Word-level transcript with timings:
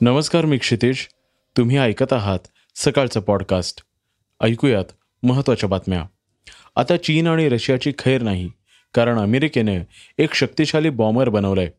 नमस्कार 0.00 0.44
मी 0.44 0.58
क्षितेश 0.58 1.08
तुम्ही 1.56 1.76
ऐकत 1.76 2.12
आहात 2.12 2.38
सकाळचं 2.76 3.20
पॉडकास्ट 3.20 3.82
ऐकूयात 4.40 4.84
महत्त्वाच्या 5.22 5.68
बातम्या. 5.68 6.04
आता 6.76 6.96
चीन 6.96 7.26
आणि 7.26 7.48
रशियाची 7.48 7.92
खैर 7.98 8.22
नाही 8.22 8.50
कारण 8.94 9.18
अमेरिकेने 9.18 9.78
एक 10.18 10.34
शक्तिशाली 10.34 10.90
बॉम्बर 10.90 11.28
बनवलंय. 11.28 11.70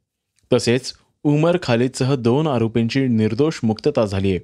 तसेच 0.53 0.93
उमर 1.23 1.57
खालिदसह 1.63 2.15
दोन 2.15 2.47
आरोपींची 2.47 3.07
निर्दोष 3.07 3.59
मुक्तता 3.63 4.05
झाली 4.05 4.29
आहे 4.29 4.39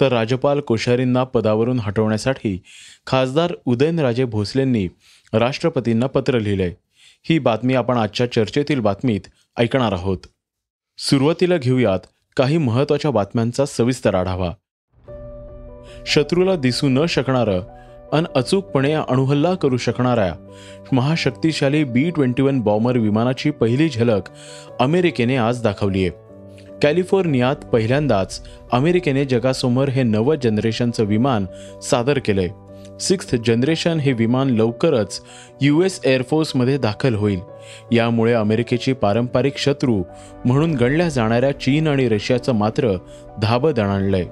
तर 0.00 0.12
राज्यपाल 0.12 0.60
कोश्यारींना 0.60 1.24
पदावरून 1.24 1.78
हटवण्यासाठी 1.78 2.62
खासदार 3.06 3.54
उदयनराजे 3.64 4.24
भोसलेंनी 4.24 4.88
राष्ट्रपतींना 5.32 6.06
पत्र 6.06 6.38
लिहिलंय. 6.38 6.74
ही 7.22 7.38
बातमी 7.38 7.74
आपण 7.74 7.96
आजच्या 7.96 8.32
चर्चेतील 8.32 8.80
बातमीत 8.80 9.20
ऐकणार 9.56 9.92
आहोत. 9.92 10.18
सुरुवातीला 10.98 11.56
घेऊयात 11.56 12.00
काही 12.36 12.58
महत्त्वाच्या 12.58 13.10
बातम्यांचा 13.10 13.66
सविस्तर 13.66 14.14
आढावा. 14.14 14.52
शत्रूला 16.06 16.56
दिसू 16.56 16.88
न 16.88 17.06
शकणारं 17.06 17.60
अन 18.12 18.24
अचूकपणे 18.34 18.92
अणुहल्ला 18.92 19.54
करू 19.54 19.76
शकणाऱ्या 19.76 20.34
महाशक्तिशाली 20.92 21.84
बी 21.84 22.10
ट्वेंटी 22.10 22.42
वन 22.42 22.60
बॉम्बर 22.60 22.96
विमानाची 22.96 23.50
पहिली 23.50 23.88
झलक 23.88 24.22
अमेरिकेने 24.80 25.36
आज 25.36 25.62
दाखवली 25.62 26.06
आहे 26.06 26.10
कॅलिफोर्नियात 26.82 27.56
पहिल्यांदाच 27.56 28.48
अमेरिकेने 28.72 29.24
जगासमोर 29.24 29.88
हे 29.88 30.02
नवं 30.02 30.34
जनरेशनचं 30.34 31.04
विमान 31.04 31.46
सादर 31.82 32.18
केलंय. 32.18 32.48
सिक्स्थ 33.00 33.36
जनरेशन 33.46 33.98
हे 33.98 34.12
विमान 34.12 34.50
लवकरच 34.50 35.20
यू 35.60 35.82
एस 35.82 36.00
एअरफोर्समध्ये 36.04 36.78
दाखल 36.78 37.14
होईल. 37.14 37.40
यामुळे 37.92 38.32
अमेरिकेची 38.32 38.92
पारंपरिक 38.92 39.56
शत्रू 39.56 40.02
म्हणून 40.44 40.74
गणल्या 40.74 41.08
जाणाऱ्या 41.08 41.60
चीन 41.60 41.88
आणि 41.88 42.08
रशियाचं 42.08 42.52
मात्र 42.52 42.96
धाबं 43.42 43.72
दणाणलंय 43.72 44.24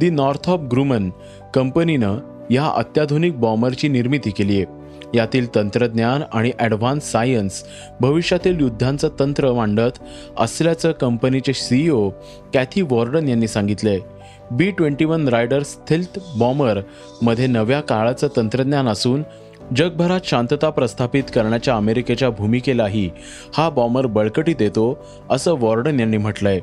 दी 0.00 0.10
नॉर्थ 0.10 0.50
ऑफ 0.50 0.60
ग्रुमन 0.60 1.10
कंपनीनं 1.54 2.18
या 2.50 2.66
अत्याधुनिक 2.76 3.40
बॉम्बरची 3.40 3.88
निर्मिती 3.88 4.30
केली 4.30 4.56
आहे. 4.56 4.82
यातील 5.14 5.54
तंत्रज्ञान 5.54 6.22
आणि 6.32 6.50
ॲडव्हान्स 6.58 7.10
सायन्स 7.12 7.64
भविष्यातील 8.00 8.60
युद्धांचं 8.60 9.08
तंत्र 9.20 9.52
मांडत 9.52 9.98
असल्याचं 10.38 10.92
कंपनीचे 10.92 11.52
सीईओ 11.52 12.10
कॅथी 12.54 12.82
वॉर्डन 12.82 13.28
यांनी 13.28 13.48
सांगितलंय. 13.48 13.98
B 14.50 14.70
twenty 14.70 15.04
one 15.04 15.28
Raider 15.28 15.62
stealth 15.62 16.18
बॉम्बरमध्ये 16.36 17.46
नव्या 17.46 17.80
काळाचं 17.80 18.28
तंत्रज्ञान 18.36 18.88
असून 18.88 19.22
जगभरात 19.76 20.20
शांतता 20.24 20.70
प्रस्थापित 20.70 21.22
करण्याच्या 21.34 21.76
अमेरिकेच्या 21.76 22.30
भूमिकेलाही 22.30 23.10
हा 23.54 23.70
बॉम्बर 23.70 24.06
बळकटी 24.06 24.54
देतो 24.54 25.06
असं 25.30 25.52
वॉर्डन 25.52 26.00
यांनी 26.00 26.16
म्हटलंय. 26.16 26.60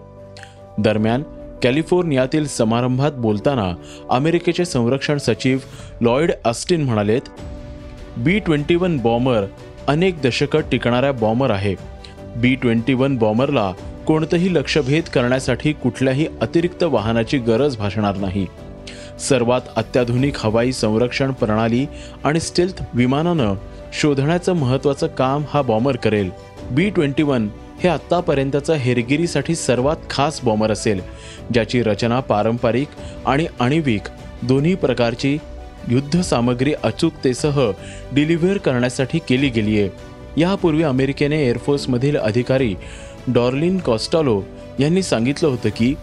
दरम्यान 0.78 1.24
कॅलिफोर्नियातील 1.64 2.48
समारंभात 2.48 3.12
बोलताना 3.12 3.74
अमेरिकेचे 4.10 4.66
संरक्षण 4.66 5.18
सचिव 5.18 5.58
लॉयड 6.02 6.32
अस्टिन 6.46 6.82
म्हणालेत 6.82 7.22
बी 8.18 8.40
ट्वेंटी 8.40 8.76
वन 8.76 8.98
बॉम्बर 8.98 9.46
अनेक 9.88 10.22
दशकं 10.22 10.60
टिकणाऱ्या 10.72 11.12
बॉम्बर 11.12 11.52
आहे. 11.52 11.76
बी 12.36 12.56
ट्वेंटी 12.56 12.94
वन 12.94 13.18
बॉम्बरला 13.18 13.72
कोणतंही 14.08 14.54
लक्षभेद 14.54 15.04
करण्यासाठी 15.04 15.74
कुठल्याही 15.74 16.28
अतिरिक्त 16.42 16.84
वाहनाची 16.84 17.38
गरज 17.38 17.78
भासणार 17.78 18.18
नाही. 18.18 18.46
सर्वात 19.22 19.62
अत्याधुनिक 19.76 20.38
हवाई 20.40 20.72
संरक्षण 20.72 21.32
प्रणाली 21.32 21.86
आणि 22.24 22.40
स्टेल्थ 22.40 22.82
विमानानं 22.94 23.56
शोधण्याचं 23.94 24.54
महत्त्वाचं 24.54 25.08
काम 25.08 25.44
हा 25.50 25.62
बॉम्बर 25.62 25.96
करेल. 25.96 26.30
बी 26.72 26.90
ट्वेंटी 26.90 27.24
वन 27.24 27.48
हे 27.84 27.90
आत्तापर्यंतचं 27.90 28.74
हेरगिरीसाठी 28.74 29.56
सर्वात 29.56 30.10
खास 30.10 30.40
बॉम्बर 30.44 30.72
असेल 30.72 31.02
ज्याची 31.54 31.82
रचना 31.84 32.20
पारंपरिक 32.20 32.88
आणि 33.26 33.46
आणिविक 33.60 34.02
दोन्ही 34.44 34.76
प्रकारची 34.76 35.38
युद्ध 35.88 36.22
सामग्री 36.22 36.74
अचूकतेसह 36.84 37.60
डिलिव्हर 38.14 38.58
करण्यासाठी 38.58 39.20
केली 39.30 39.50
गेली 39.50 39.80
आहे 39.80 40.42
यापूर्वी 40.42 40.84
अमेरिकेने 40.84 41.42
एअरफोर्समधील 41.46 42.18
अधिकारी 42.18 42.74
डॉर्लिन 43.28 43.78
कॉस्टालो 43.78 44.42
यांनी 44.80 45.04
सांगितलं 45.04 45.48
होतं 45.48 45.70
की 45.70 45.94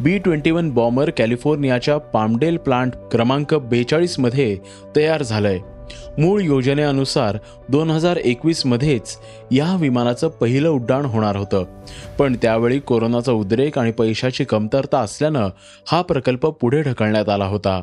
बी 0.00 0.18
ट्वेंटी 0.18 0.50
वन 0.50 0.70
बॉम्बर 0.70 1.10
कॅलिफोर्नियाच्या 1.10 1.98
पामडेल 1.98 2.56
प्लांट 2.56 2.92
क्रमांक 3.10 3.54
बेचाळीसमध्ये 3.54 4.58
तयार 4.96 5.22
झालंय. 5.22 5.58
मूळ 6.18 6.40
योजनेनुसार 6.40 7.38
दोन 7.68 7.90
हजार 7.90 8.16
एकवीसमध्येच 8.16 9.18
या 9.52 9.76
विमानाचं 9.80 10.28
पहिलं 10.28 10.68
उड्डाण 10.68 11.04
होणार 11.04 11.36
होतं. 11.36 11.64
पण 12.18 12.36
त्यावेळी 12.42 12.78
कोरोनाचा 12.78 13.32
उद्रेक 13.32 13.78
आणि 13.78 13.92
पैशाची 13.92 14.44
कमतरता 14.44 14.98
असल्यानं 14.98 15.48
हा 15.86 16.02
प्रकल्प 16.02 16.46
पुढे 16.46 16.82
ढकलण्यात 16.82 17.28
आला 17.28 17.46
होता. 17.46 17.82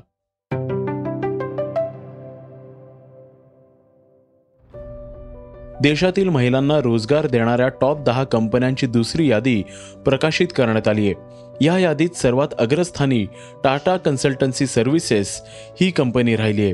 देशातील 5.83 6.29
महिलांना 6.29 6.79
रोजगार 6.81 7.27
देणाऱ्या 7.27 7.67
टॉप 7.67 8.01
दहा 8.01 8.23
कंपन्यांची 8.23 8.87
दुसरी 8.87 9.27
यादी 9.27 9.63
प्रकाशित 10.05 10.47
करण्यात 10.57 10.87
आली 10.87 11.05
आहे. 11.05 11.13
या 11.61 11.77
यादीत 11.79 12.09
सर्वात 12.15 12.47
अग्रस्थानी 12.59 13.25
टाटा 13.63 13.97
कन्सल्टन्सी 13.97 14.67
सर्व्हिसेस 14.67 15.41
ही 15.81 15.91
कंपनी 15.91 16.35
राहिली 16.35 16.61
आहे. 16.61 16.73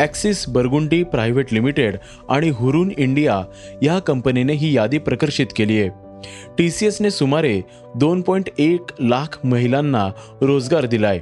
ॲक्सिस 0.00 0.48
बर्गुंडी 0.48 1.02
प्रायव्हेट 1.02 1.52
लिमिटेड 1.52 1.96
आणि 2.28 2.48
हुरून 2.48 2.92
इंडिया 2.98 3.42
या 3.82 3.98
कंपनीने 3.98 4.52
ही 4.52 4.76
यादी 4.76 4.98
प्रकाशित 4.98 5.46
केली 5.56 5.80
आहे. 5.80 5.90
टी 6.58 6.70
सी 6.70 6.86
एसने 6.86 7.10
सुमारे 7.10 7.60
दोन 7.94 8.20
पॉईंट 8.20 8.48
एक 8.58 8.80
लाख 9.00 9.38
महिलांना 9.44 10.08
रोजगार 10.40 10.86
दिलाय. 10.86 11.20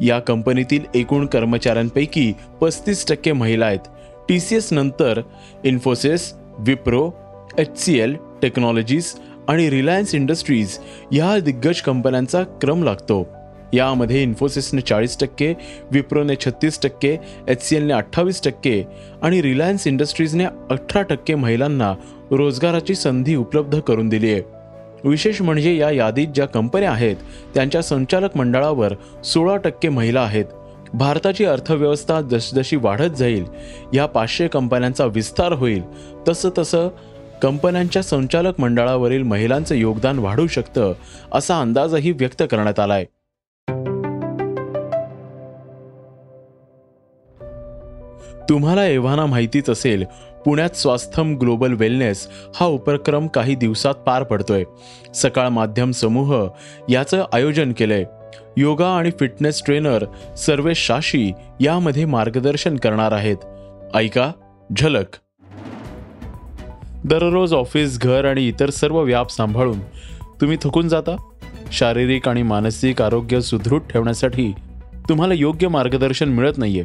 या 0.00 0.18
कंपनीतील 0.18 0.84
एकूण 0.94 1.26
कर्मचाऱ्यांपैकी 1.26 2.32
पस्तीस 2.60 3.06
टक्के 3.08 3.32
महिला 3.32 3.66
आहेत. 3.66 3.88
टी 4.28 4.40
सी 4.40 4.56
एस 4.56 4.72
नंतर 4.72 5.20
Infosys 5.64 6.32
Wipro 6.58 7.10
H 7.58 7.78
C 7.78 7.98
L 7.98 8.16
technologies 8.42 9.12
आणि 9.48 9.70
रिलायन्स 9.70 10.14
इंडस्ट्रीज 10.14 10.78
ह्या 11.12 11.38
दिग्गज 11.40 11.80
कंपन्यांचा 11.80 12.42
क्रम 12.42 12.82
लागतो. 12.84 13.26
यामध्ये 13.74 14.22
इन्फोसिसने 14.22 14.80
चाळीस 14.80 15.18
टक्के 15.18 15.54
विप्रोने 15.90 16.34
छत्तीस 16.36 16.80
टक्के 16.82 17.16
एच 17.48 17.62
सी 17.62 17.76
एलने 17.76 17.92
अठ्ठावीस 17.92 18.42
टक्के 18.42 18.82
आणि 19.22 19.42
रिलायन्स 19.42 19.86
इंडस्ट्रीजने 19.86 20.44
अठरा 20.44 21.02
टक्के 21.02 21.34
महिलांना 21.34 21.94
रोजगाराची 22.30 22.94
संधी 22.94 23.36
उपलब्ध 23.36 23.78
करून 23.80 24.08
दिली 24.08 24.32
आहे. 24.32 24.42
विशेष 25.04 25.42
म्हणजे 25.42 25.76
या 25.76 25.90
यादीत 25.90 26.28
ज्या 26.28 26.46
कंपन्या 26.46 26.90
आहेत 26.92 27.16
त्यांच्या 27.54 27.82
संचालक 27.82 28.36
मंडळावर 28.36 28.94
सोळा 29.24 29.56
टक्के 29.56 29.88
महिला 29.88 30.20
आहेत. 30.20 30.44
भारताची 30.94 31.44
अर्थव्यवस्था 31.44 32.20
जसजशी 32.20 32.76
वाढत 32.76 33.10
जाईल 33.10 33.44
या 33.94 34.06
पाचशे 34.06 34.48
कंपन्यांचा 34.48 35.04
विस्तार 35.04 35.52
होईल 35.52 35.82
तसं 36.28 36.48
तसं 36.58 36.88
कंपन्यांच्या 37.42 38.02
संचालक 38.02 38.60
मंडळावरील 38.60 39.22
महिलांचं 39.22 39.74
योगदान 39.74 40.18
वाढू 40.18 40.46
शकतं 40.46 40.92
असा 41.32 41.60
अंदाजही 41.60 42.12
व्यक्त 42.12 42.42
करण्यात 42.50 42.80
आलाय. 42.80 43.04
तुम्हाला 48.48 48.86
एव्हाना 48.86 49.26
माहितीच 49.26 49.70
असेल 49.70 50.04
पुण्यात 50.44 50.76
स्वास्थम 50.76 51.36
ग्लोबल 51.36 51.72
वेलनेस 51.72 52.28
हा 52.54 52.66
उपक्रम 52.66 53.26
काही 53.26 53.54
दिवसात 53.54 53.94
पार 53.94 54.22
पडतोय. 54.22 54.64
सकाळ 55.14 55.48
माध्यम 55.48 55.90
समूह 55.90 56.48
याचं 56.88 57.24
आयोजन 57.32 57.72
केलंय. 57.72 58.04
योगा 58.56 58.88
आणि 58.88 59.10
फिटनेस 59.20 59.62
ट्रेनर 59.64 60.04
सर्वेश 60.36 60.86
शाशी 60.86 61.32
यामध्ये 61.60 62.04
मार्गदर्शन 62.04 62.76
करणार 62.76 63.12
आहेत. 63.12 63.36
ऐका 63.94 64.32
झलक. 64.76 65.16
दररोज 67.04 67.54
ऑफिस 67.54 68.00
घर 68.00 68.24
आणि 68.24 68.48
इतर 68.48 68.70
सर्व 68.70 69.00
व्याप 69.00 69.30
सांभाळून 69.30 69.80
तुम्ही 70.40 70.56
थकून 70.62 70.88
जाता? 70.88 71.16
शारीरिक 71.72 72.28
आणि 72.28 72.42
मानसिक 72.42 73.02
आरोग्य 73.02 73.40
सुदृढ 73.40 73.80
ठेवण्यासाठी 73.90 74.52
तुम्हाला 75.08 75.34
योग्य 75.34 75.68
मार्गदर्शन 75.68 76.28
मिळत 76.28 76.58
नाहीये. 76.58 76.84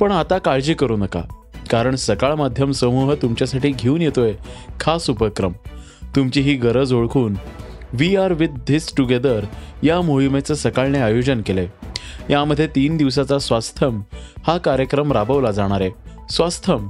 पण 0.00 0.12
आता 0.12 0.38
काळजी 0.38 0.74
करू 0.74 0.96
नका 0.96 1.22
कारण 1.70 1.94
सकाळ 1.96 2.34
माध्यम 2.34 2.70
समूह 2.70 3.14
तुमच्यासाठी 3.14 3.70
घेऊन 3.70 4.02
येतोय 4.02 4.34
खास 4.80 5.10
उपक्रम. 5.10 5.52
तुमची 6.16 6.40
ही 6.40 6.54
गरज 6.54 6.92
ओळखून 6.92 7.34
we 7.92 8.16
are 8.16 8.32
with 8.32 8.48
this 8.66 8.94
together 8.96 9.44
या 9.82 10.00
मोहिमेचं 10.00 10.54
सकाळने 10.54 10.98
आयोजन 10.98 11.42
केलंय. 11.42 11.68
यामध्ये 12.30 12.66
तीन 12.66 12.96
दिवसाचा 12.96 13.38
स्वास्थम 13.38 14.02
हा 14.46 14.58
कार्यक्रम 14.58 15.12
राबवला 15.12 15.50
जाणार 15.50 15.80
आहे. 15.80 15.90
स्वास्थम 16.30 16.88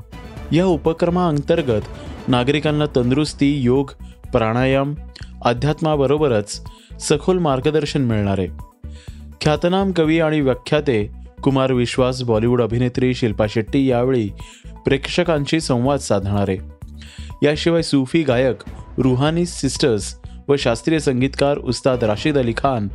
या 0.52 0.66
उपक्रमाअंतर्गत 0.66 1.82
नागरिकांना 2.28 2.84
तंदुरुस्ती 2.96 3.60
योग 3.60 3.90
प्राणायाम 4.32 4.94
अध्यात्माबरोबरच 5.44 6.62
सखोल 7.00 7.38
मार्गदर्शन 7.38 8.02
मिळणार 8.02 8.38
आहे. 8.38 8.48
ख्यातनाम 9.40 9.92
कवी 9.92 10.20
आणि 10.20 10.40
व्याख्याते 10.40 11.10
कुमार 11.42 11.72
विश्वास 11.72 12.22
बॉलिवूड 12.22 12.62
अभिनेत्री 12.62 13.14
शिल्पा 13.14 13.46
शेट्टी 13.48 13.86
यावेळी 13.90 14.30
प्रेक्षकांशी 14.84 15.60
संवाद 15.60 15.98
साधणार 15.98 16.48
आहे. 16.48 16.58
याशिवाय 17.42 17.82
सूफी 17.82 18.22
गायक 18.22 18.56
रुहानी 18.98 19.46
सिस्टर्स 19.46 20.19
व 20.50 20.56
शास्त्रीय 20.56 20.98
संगीतकार 20.98 21.58
उस्ताद 21.58 22.04
राशिद 22.04 22.38
अली 22.38 22.52
खान 22.56 22.88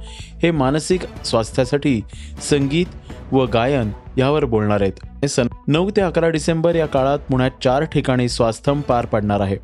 हे 0.43 0.51
मानसिक 0.51 1.05
स्वास्थ्यासाठी 1.25 2.01
संगीत 2.41 3.33
व 3.33 3.45
गायन 3.45 3.91
यावर 4.17 4.45
बोलणार 4.45 4.81
आहेत. 4.81 5.25
सन 5.25 5.47
नऊ 5.67 5.89
ते 5.89 6.01
अकरा 6.01 6.29
डिसेंबर 6.29 6.75
या 6.75 6.85
काळात 6.85 7.19
पुण्यात 7.19 7.51
चार 7.63 7.83
ठिकाणी 7.83 8.29
स्वास्थम 8.29 8.81
पार 8.81 9.05
पडणार 9.05 9.39
आहे. 9.39 9.57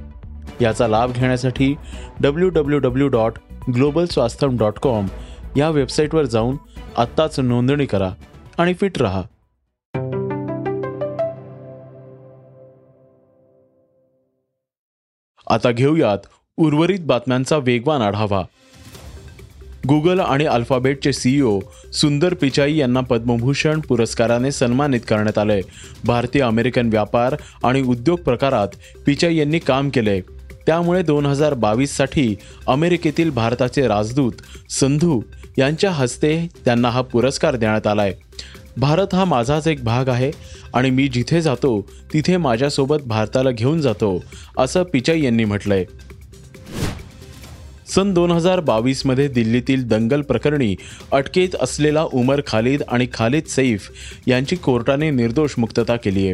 याचा 0.61 0.87
लाभ 0.87 1.11
घेण्यासाठी 1.11 1.75
W 2.21 2.49
W 2.49 2.79
W 2.79 3.07
dot 3.07 3.33
global 3.75 4.05
Swasthyam 4.05 4.57
dot 4.57 4.79
com 4.79 5.07
या 5.57 5.69
वेबसाईटवर 5.69 6.25
जाऊन 6.25 6.57
आत्ताच 6.97 7.39
नोंदणी 7.39 7.85
करा 7.85 8.11
आणि 8.57 8.73
फिट 8.73 9.01
रहा. 9.01 9.21
आता 15.47 15.71
घेऊयात 15.71 16.17
उर्वरित 16.61 16.99
बातम्यांचा 16.99 17.57
वेगवान 17.57 18.01
आढावा. 18.01 18.41
गुगल 19.87 20.19
आणि 20.19 20.45
अल्फाबेटचे 20.45 21.13
सीईओ 21.13 21.59
सुंदर 21.93 22.33
पिचाई 22.33 22.75
यांना 22.75 22.99
पद्मभूषण 22.99 23.79
पुरस्काराने 23.79 24.51
सन्मानित 24.51 24.99
करण्यात 25.09 25.37
आले 25.37 25.59
भारतीय 26.05 26.41
अमेरिकन 26.41 26.89
व्यापार 26.89 27.35
आणि 27.63 27.81
उद्योग 27.81 28.19
प्रकारात 28.19 28.67
पिचाई 29.05 29.35
यांनी 29.35 29.59
काम 29.59 29.89
केले 29.89 30.19
त्यामुळे 30.65 31.01
दोन 31.03 31.25
हजार 31.25 31.53
बावीससाठी 31.53 32.35
अमेरिकेतील 32.67 33.29
भारताचे 33.29 33.87
राजदूत 33.87 34.31
संधू 34.69 35.21
यांच्या 35.57 35.91
हस्ते 35.91 36.35
त्यांना 36.65 36.89
हा 36.89 37.01
पुरस्कार 37.01 37.55
देण्यात 37.55 37.87
आलाय. 37.87 38.13
भारत 38.77 39.15
हा 39.15 39.25
माझाच 39.25 39.67
एक 39.67 39.83
भाग 39.83 40.09
आहे 40.09 40.31
आणि 40.73 40.89
मी 40.89 41.07
जिथे 41.07 41.41
जातो 41.41 41.79
तिथे 42.13 42.37
माझ्यासोबत 42.37 43.01
भारताला 43.05 43.51
घेऊन 43.51 43.81
जातो 43.81 44.17
असं 44.57 44.83
पिचाई 44.83 45.21
यांनी 45.21 45.45
म्हटलंय. 45.45 45.85
सन 47.95 48.13
दोन 48.13 48.31
हजार 48.31 48.59
बावीसमध्ये 48.59 49.27
दिल्लीतील 49.27 49.87
दंगल 49.87 50.21
प्रकरणी 50.21 50.75
अटकेत 51.11 51.55
असलेला 51.61 52.03
उमर 52.03 52.41
खालिद 52.47 52.83
आणि 52.87 53.07
खालिद 53.13 53.45
सैफ 53.45 53.89
यांची 54.27 54.55
कोर्टाने 54.55 55.09
निर्दोष 55.09 55.53
मुक्तता 55.57 55.95
केली 55.95 56.25
आहे. 56.25 56.33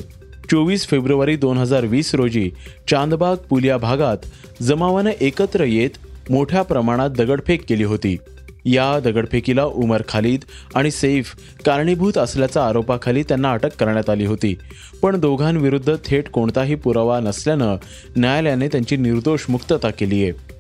चोवीस 0.51 0.87
फेब्रुवारी 0.87 1.35
दोन 1.35 1.57
हजार 1.57 1.85
वीस 1.85 2.15
रोजी 2.15 2.49
चांदबाग 2.89 3.35
पुलिया 3.49 3.77
भागात 3.77 4.17
जमावानं 4.63 5.09
एकत्र 5.21 5.63
येत 5.63 5.97
मोठ्या 6.29 6.61
प्रमाणात 6.61 7.09
दगडफेक 7.09 7.63
केली 7.69 7.83
होती. 7.83 8.17
या 8.65 8.99
दगडफेकीला 8.99 9.63
उमर 9.65 10.01
खालिद 10.09 10.39
आणि 10.75 10.91
सैफ 10.91 11.35
कारणीभूत 11.65 12.17
असल्याच्या 12.17 12.65
आरोपाखाली 12.65 13.23
त्यांना 13.23 13.51
अटक 13.51 13.75
करण्यात 13.75 14.09
आली 14.09 14.25
होती. 14.25 14.55
पण 15.01 15.19
दोघांविरुद्ध 15.19 15.95
थेट 16.05 16.29
कोणताही 16.29 16.75
पुरावा 16.75 17.19
नसल्यानं 17.19 17.75
न्यायालयाने 18.15 18.67
त्यांची 18.67 18.97
निर्दोष 18.97 19.45
मुक्तता 19.49 19.89
केली 19.89 20.23
आहे. 20.23 20.56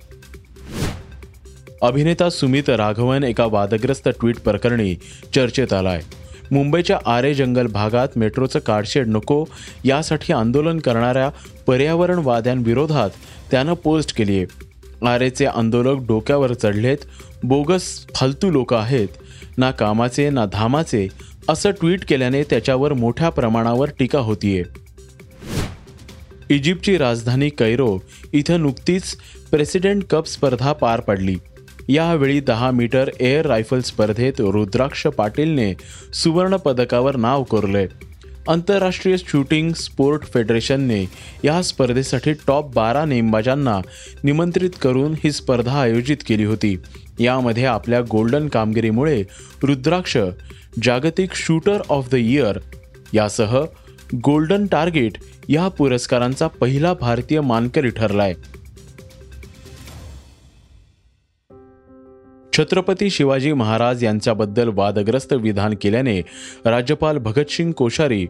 अभिनेता 1.81 2.29
सुमित 2.29 2.69
राघवन 2.69 3.23
एका 3.23 3.45
वादग्रस्त 3.45 4.07
ट्विट 4.09 4.37
प्रकरणी 4.39 4.95
चर्चेत 5.35 5.73
आलाय. 5.73 6.01
मुंबईच्या 6.51 6.97
आरे 7.05 7.33
जंगल 7.33 7.67
भागात 7.67 8.07
मेट्रोचं 8.15 8.59
कारशेड 8.59 9.07
नको 9.07 9.43
यासाठी 9.85 10.33
आंदोलन 10.33 10.79
करणाऱ्या 10.79 11.29
पर्यावरणवाद्यांविरोधात 11.67 13.09
त्यानं 13.51 13.73
पोस्ट 13.73 14.15
केली 14.15 14.37
आहे 14.37 15.07
आरेचे 15.07 15.45
आंदोलक 15.45 16.05
डोक्यावर 16.07 16.53
चढलेत 16.53 16.97
बोगस 17.43 18.07
फालतू 18.15 18.49
लोक 18.51 18.73
आहेत 18.73 19.07
ना 19.57 19.71
कामाचे 19.71 20.29
ना 20.29 20.45
धामाचे 20.45 21.07
असं 21.49 21.71
ट्विट 21.71 22.05
केल्याने 22.05 22.43
त्याच्यावर 22.43 22.93
मोठ्या 22.93 23.29
प्रमाणावर 23.29 23.89
टीका 23.99 24.19
होतीये. 24.19 24.63
इजिप्तची 26.49 26.97
राजधानी 26.97 27.49
कैरो 27.49 27.97
इथं 28.33 28.61
नुकतीच 28.61 29.15
प्रेसिडेंट 29.51 30.03
कप 30.09 30.27
स्पर्धा 30.27 30.73
पार 30.73 30.99
पडली. 30.99 31.35
यावेळी 31.87 32.39
दहा 32.39 32.71
मीटर 32.71 33.09
एअर 33.19 33.45
रायफल 33.45 33.79
स्पर्धेत 33.79 34.33
रुद्राक्ष 34.39 35.05
पाटीलने 35.07 35.73
सुवर्णपदकावर 36.13 37.15
नाव 37.15 37.43
कोरले. 37.43 37.85
आंतरराष्ट्रीय 38.47 39.17
शूटिंग 39.17 39.71
स्पोर्ट 39.73 40.23
फेडरेशनने 40.23 41.03
या 41.43 41.61
स्पर्धेसाठी 41.61 42.33
टॉप 42.47 42.73
बारा 42.75 43.05
नेमबाजांना 43.05 43.79
निमंत्रित 44.23 44.69
करून 44.81 45.13
ही 45.23 45.31
स्पर्धा 45.31 45.81
आयोजित 45.81 46.17
केली 46.27 46.43
होती. 46.43 46.75
यामध्ये 47.19 47.65
आपल्या 47.65 48.01
गोल्डन 48.01 48.47
कामगिरीमुळे 48.47 49.23
रुद्राक्ष 49.63 50.17
जागतिक 50.83 51.33
शूटर 51.33 51.81
ऑफ 51.89 52.09
द 52.11 52.15
इयर 52.15 52.59
यासह 53.13 53.63
गोल्डन 54.15 54.65
टार्गेट 54.65 55.17
या 55.49 55.67
पुरस्कारांचा 55.67 56.47
पहिला 56.47 56.93
भारतीय 56.93 57.41
मानकरी 57.41 57.89
ठरलाय. 57.89 58.33
छत्रपती 62.57 63.09
शिवाजी 63.09 63.51
महाराज 63.53 64.03
यांच्याबद्दल 64.03 64.69
वादग्रस्त 64.73 65.33
विधान 65.33 65.73
केल्याने 65.81 66.19
राज्यपाल 66.65 67.17
भगतसिंग 67.17 67.71
कोश्यारी 67.71 68.25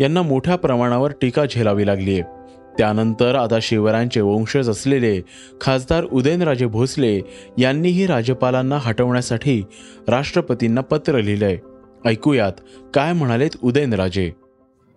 यांना 0.00 0.22
मोठ्या 0.22 0.56
प्रमाणावर 0.56 1.12
टीका 1.20 1.44
झेलावी 1.46 1.86
लागली 1.86 2.12
आहे. 2.12 2.22
त्यानंतर 2.78 3.34
आता 3.34 3.58
शिवरायांचे 3.62 4.20
वंशज 4.20 4.68
असलेले 4.70 5.20
खासदार 5.60 6.04
उदयनराजे 6.04 6.66
भोसले 6.66 7.20
यांनीही 7.58 8.06
राज्यपालांना 8.06 8.78
हटवण्यासाठी 8.78 9.60
राष्ट्रपतींना 10.08 10.80
पत्र 10.80 11.20
लिहिलंय. 11.20 11.56
ऐकूयात 12.06 12.60
काय 12.94 13.12
म्हणालेत 13.12 13.56
उदयनराजे. 13.62 14.30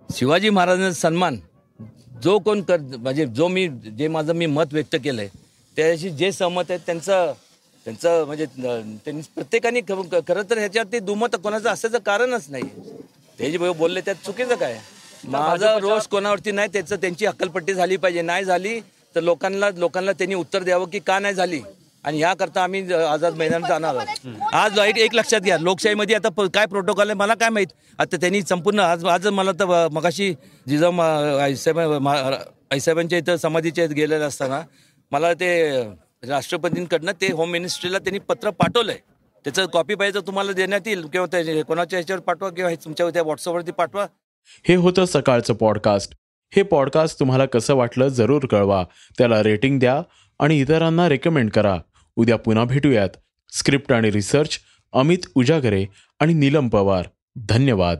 शिवाजी 0.09 0.49
महाराजांचा 0.49 0.99
सन्मान 0.99 1.37
जो 2.23 2.37
कोण 2.39 2.61
कर 2.61 2.77
म्हणजे 2.79 3.25
जो 3.25 3.47
मी 3.47 3.67
जे 3.97 4.07
माझं 4.07 4.33
मी 4.33 4.45
मत 4.45 4.73
व्यक्त 4.73 4.95
केलं 5.03 5.21
आहे 5.21 5.29
त्याच्याशी 5.75 6.09
जे 6.09 6.31
सहमत 6.31 6.63
आहेत 6.69 6.79
त्यांचं 6.85 7.33
त्यांचं 7.85 8.25
म्हणजे 8.25 8.45
त्यांनी 8.45 9.21
प्रत्येकाने 9.35 9.81
ख- 9.81 10.19
खरं 10.27 10.41
तर 10.49 10.57
ह्याच्यावरती 10.57 10.99
दुमत 10.99 11.35
कोणाचं 11.43 11.69
असायचं 11.69 11.97
कारणच 11.97 12.45
नाही. 12.49 12.63
ते 13.39 13.51
जे 13.51 13.57
बोलले 13.57 14.01
त्यात 14.01 14.25
चुकीचं 14.25 14.55
काय? 14.55 14.77
माझा 15.23 15.77
रोष 15.77 16.07
कोणावरती 16.07 16.51
नाही 16.51 16.67
त्याचं 16.73 16.95
त्यांची 16.95 17.25
हक्कलपट्टी 17.25 17.73
झाली 17.73 17.97
पाहिजे. 17.97 18.21
नाही 18.21 18.45
झाली 18.45 18.79
तर 19.15 19.21
लोकांना 19.21 19.69
लोकांना 19.69 20.11
त्यांनी 20.11 20.35
उत्तर 20.35 20.63
द्यावं 20.63 20.85
की 20.89 20.99
का 20.99 21.19
नाही 21.19 21.33
झाली? 21.35 21.61
आणि 22.03 22.19
याकरता 22.19 22.63
आम्ही 22.63 22.93
आझाद 22.93 23.35
मैदानात 23.35 23.67
जाणार 23.69 23.95
आहोत. 23.95 24.53
आज 24.53 24.79
एक 24.79 24.97
एक 24.97 25.13
लक्षात 25.15 25.41
घ्या. 25.41 25.57
लोकशाहीमध्ये 25.57 26.15
आता 26.15 26.29
प- 26.29 26.47
काय 26.53 26.65
प्रोटोकॉल 26.65 27.09
आहे 27.09 27.17
मला 27.17 27.33
काय 27.33 27.49
माहीत? 27.49 27.67
आता 27.99 28.17
त्यांनी 28.17 28.41
संपूर्ण 28.41 28.79
आज 28.79 29.05
आज 29.05 29.27
मला 29.27 29.51
तर 29.51 29.87
मगाशी 29.91 30.33
जिजाऊ 30.67 30.91
मा- 30.91 31.39
आईसाहेब 31.39 32.07
आईसाहेबांच्या 32.07 33.17
इथं 33.19 33.37
समाधीच्या 33.37 33.83
इथं 33.85 33.95
गेलेलं 33.95 34.27
असताना 34.27 34.61
मला 35.11 35.33
ते 35.33 35.49
राष्ट्रपतींकडनं 36.27 37.11
ते 37.21 37.31
होम 37.31 37.49
मिनिस्ट्रीला 37.49 37.99
त्यांनी 37.99 38.19
पत्र 38.19 38.49
पाठवलंय. 38.49 38.97
त्याचं 39.43 39.65
कॉपी 39.65 39.95
पाहिजे 39.95 40.19
तुम्हाला 40.19 40.51
देण्यात 40.51 40.81
येईल 40.85 41.05
किंवा 41.05 41.27
त्या 41.27 41.65
कोणाच्या 41.65 41.99
ह्याच्यावर 41.99 42.19
पाठवा 42.19 42.49
किंवा 42.49 42.69
हे 42.69 42.75
तुमच्या 42.75 43.09
त्या 43.09 43.21
व्हॉट्सअपवरती 43.21 43.71
पाठवा. 43.71 44.07
हे 44.63 44.75
होतं 44.75 45.05
सकाळचं 45.05 45.53
पॉडकास्ट 45.53 46.13
हे 46.55 46.63
पॉडकास्ट 46.63 47.19
तुम्हाला 47.19 47.45
कसं 47.45 47.75
वाटलं 47.75 48.07
जरूर 48.07 48.45
कळवा. 48.45 48.85
त्याला 49.17 49.43
रेटिंग 49.43 49.79
द्या 49.79 50.01
आणि 50.39 50.59
इतरांना 50.59 51.09
रेकमेंड 51.09 51.51
करा. 51.51 51.79
उद्या 52.15 52.37
पुन्हा 52.37 52.65
भेटूयात. 52.65 53.09
स्क्रिप्ट 53.53 53.93
आणि 53.93 54.11
रिसर्च 54.11 54.59
अमित 54.93 55.17
उजागरे 55.35 55.85
आणि 56.19 56.33
नीलम 56.33 56.69
पवार. 56.69 57.05
धन्यवाद. 57.35 57.99